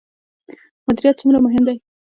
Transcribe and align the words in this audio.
مدیریت 0.85 1.15
څومره 1.19 1.39
مهم 1.45 1.63
دی؟ 1.67 1.75